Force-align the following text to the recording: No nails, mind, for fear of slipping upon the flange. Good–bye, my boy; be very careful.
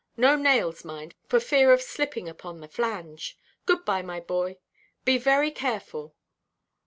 No 0.17 0.35
nails, 0.35 0.83
mind, 0.83 1.13
for 1.27 1.39
fear 1.39 1.71
of 1.71 1.79
slipping 1.79 2.27
upon 2.27 2.59
the 2.59 2.67
flange. 2.67 3.37
Good–bye, 3.67 4.01
my 4.01 4.19
boy; 4.19 4.57
be 5.05 5.19
very 5.19 5.51
careful. 5.51 6.15